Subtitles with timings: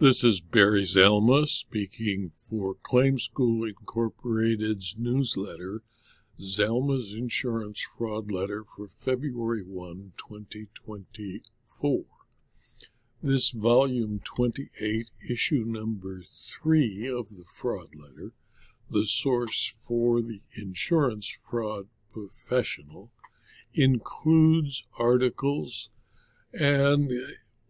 [0.00, 5.82] This is Barry Zalma speaking for Claim School Incorporated's newsletter,
[6.40, 12.04] Zalma's Insurance Fraud Letter for February 1, 2024.
[13.22, 16.22] This volume 28, issue number
[16.62, 18.32] 3 of the fraud letter,
[18.88, 23.10] the source for the insurance fraud professional,
[23.74, 25.90] includes articles
[26.58, 27.12] and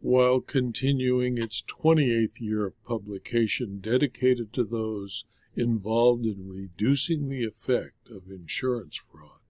[0.01, 8.09] while continuing its 28th year of publication dedicated to those involved in reducing the effect
[8.11, 9.41] of insurance fraud.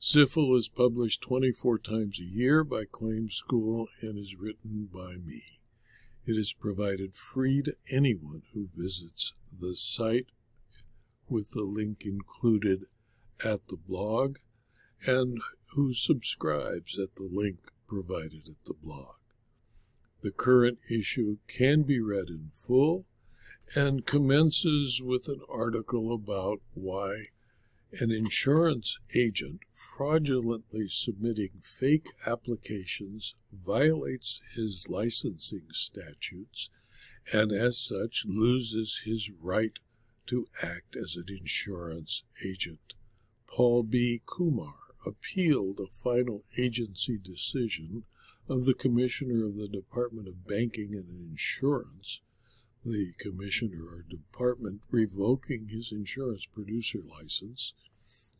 [0.00, 5.42] ZIFL is published 24 times a year by Claim School and is written by me.
[6.24, 10.26] It is provided free to anyone who visits the site
[11.28, 12.84] with the link included
[13.44, 14.36] at the blog
[15.06, 15.40] and
[15.74, 19.16] who subscribes at the link provided at the blog.
[20.22, 23.06] The current issue can be read in full
[23.74, 27.26] and commences with an article about why
[28.00, 36.70] an insurance agent fraudulently submitting fake applications violates his licensing statutes
[37.32, 39.78] and as such loses his right
[40.26, 42.94] to act as an insurance agent.
[43.48, 44.22] Paul B.
[44.24, 48.04] Kumar appealed a final agency decision
[48.48, 52.22] of the Commissioner of the Department of Banking and Insurance,
[52.84, 57.74] the Commissioner or Department revoking his insurance producer license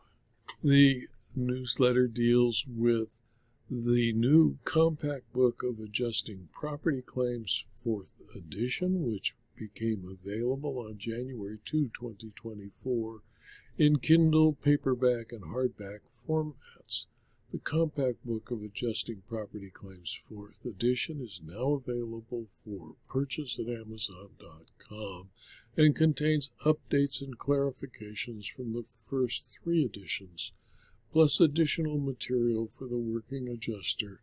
[0.64, 1.02] the
[1.36, 3.22] newsletter deals with
[3.70, 11.58] the new compact book of adjusting property claims, fourth edition, which became available on January
[11.66, 13.22] 2, 2024,
[13.78, 17.06] in Kindle, paperback, and hardback formats.
[17.52, 23.70] The compact book of Adjusting Property Claims 4th edition is now available for purchase at
[23.70, 25.30] Amazon.com
[25.78, 30.52] and contains updates and clarifications from the first three editions,
[31.14, 34.20] plus additional material for the working adjuster,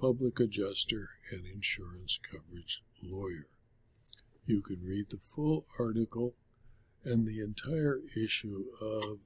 [0.00, 3.48] public adjuster, and insurance coverage lawyer.
[4.50, 6.34] You can read the full article
[7.04, 9.20] and the entire issue of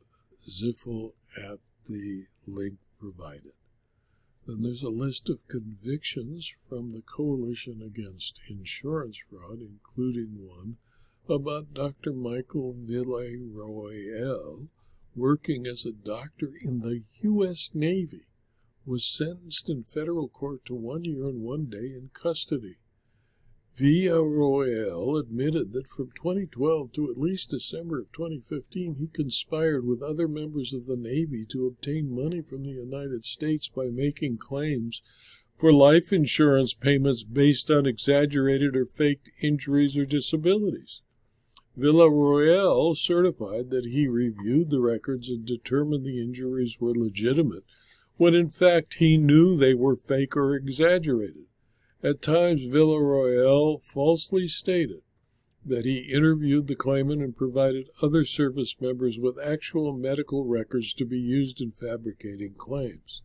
[0.46, 3.54] ZIFL at the link provided.
[4.46, 10.76] Then there's a list of convictions from the Coalition Against Insurance Fraud, including one
[11.26, 12.12] about Dr.
[12.12, 14.68] Michael Villarroel,
[15.16, 17.70] working as a doctor in the U.S.
[17.72, 18.26] Navy,
[18.84, 22.76] was sentenced in federal court to one year and one day in custody.
[23.76, 30.28] Villarroel admitted that from 2012 to at least December of 2015, he conspired with other
[30.28, 35.02] members of the Navy to obtain money from the United States by making claims
[35.56, 41.02] for life insurance payments based on exaggerated or faked injuries or disabilities.
[41.76, 47.64] Villarroel certified that he reviewed the records and determined the injuries were legitimate,
[48.18, 51.46] when in fact he knew they were fake or exaggerated.
[52.04, 55.00] At times, Villarroel falsely stated
[55.64, 61.06] that he interviewed the claimant and provided other service members with actual medical records to
[61.06, 63.22] be used in fabricating claims.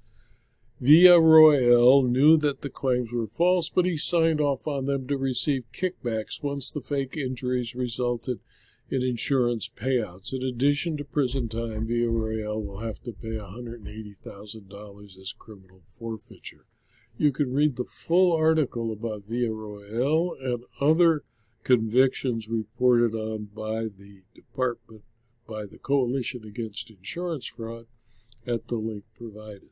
[0.81, 5.65] Villarroel knew that the claims were false, but he signed off on them to receive
[5.73, 8.39] kickbacks once the fake injuries resulted
[8.89, 10.33] in insurance payouts.
[10.33, 16.65] In addition to prison time, Royale will have to pay $180,000 as criminal forfeiture.
[17.19, 21.23] You can read the full article about Villarroel and other
[21.65, 25.03] convictions reported on by the department,
[25.45, 27.87] by the Coalition Against Insurance Fraud,
[28.47, 29.71] at the link provided.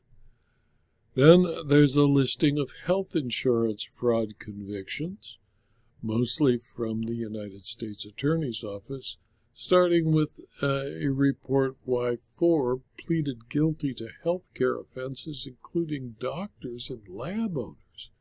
[1.14, 5.38] Then there's a listing of health insurance fraud convictions,
[6.02, 9.16] mostly from the United States Attorney's Office,
[9.60, 16.90] starting with uh, a report why four pleaded guilty to health care offenses, including doctors
[16.90, 18.12] and lab owners.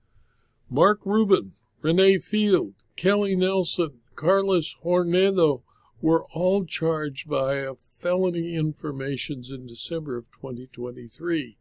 [0.67, 1.51] Mark Rubin,
[1.83, 5.61] Renee Field, Kelly Nelson, Carlos Hornedo
[6.01, 11.55] were all charged via felony informations in December of 2023.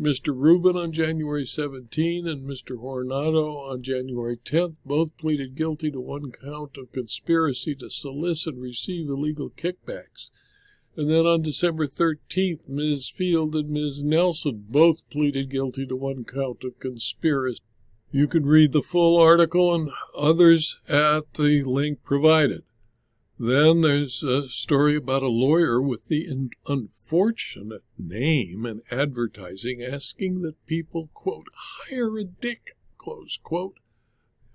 [0.00, 0.34] Mr.
[0.34, 2.76] Rubin on January 17 and Mr.
[2.76, 8.62] Hornedo on January 10th both pleaded guilty to one count of conspiracy to solicit and
[8.62, 10.30] receive illegal kickbacks.
[10.96, 13.10] And then on December 13th, Ms.
[13.10, 14.02] Field and Ms.
[14.02, 17.60] Nelson both pleaded guilty to one count of conspiracy.
[18.10, 22.64] You can read the full article and others at the link provided.
[23.44, 26.28] Then there's a story about a lawyer with the
[26.68, 33.80] unfortunate name and advertising asking that people, quote, hire a dick, close quote,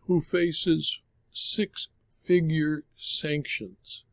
[0.05, 1.01] who faces
[1.31, 1.89] six
[2.23, 4.05] figure sanctions.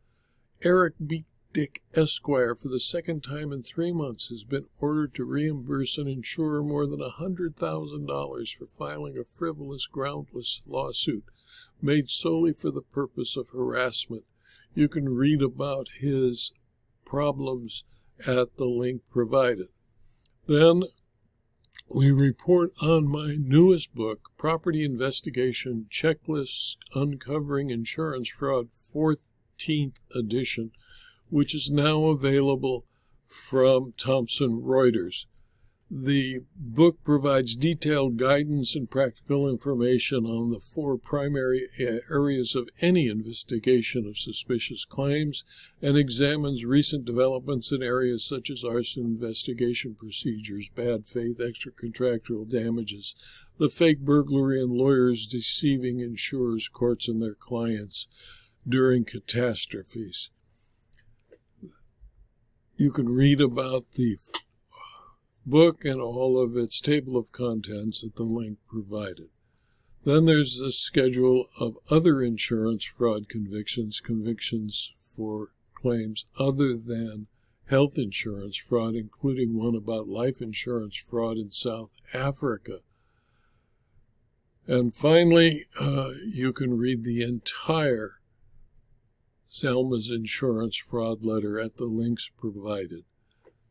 [0.64, 1.24] Eric B.
[1.52, 6.08] Dick Esquire, for the second time in three months, has been ordered to reimburse an
[6.08, 11.26] insurer more than $100,000 for filing a frivolous, groundless lawsuit
[11.80, 14.24] made solely for the purpose of harassment
[14.74, 16.52] you can read about his
[17.04, 17.84] problems
[18.26, 19.68] at the link provided.
[20.46, 20.82] Then
[21.88, 30.72] we report on my newest book, Property Investigation Checklists Uncovering Insurance Fraud, 14th edition,
[31.28, 32.84] which is now available
[33.26, 35.26] from Thomson Reuters.
[35.96, 42.69] The book provides detailed guidance and practical information on the four primary uh, areas of
[42.81, 45.44] any investigation of suspicious claims
[45.81, 53.14] and examines recent developments in areas such as arson investigation procedures, bad faith, extracontractual damages,
[53.58, 58.08] the fake burglary, and lawyers deceiving insurers, courts, and their clients
[58.69, 60.31] during catastrophes.
[62.76, 64.19] You can read about the
[65.46, 69.29] book and all of its table of contents at the link provided.
[70.05, 77.26] Then there's a schedule of other insurance fraud convictions, convictions for claims other than
[77.67, 82.81] health insurance fraud, including one about life insurance fraud in South Africa.
[84.67, 88.12] And finally, uh, you can read the entire
[89.50, 93.05] Zalma's insurance fraud letter at the links provided.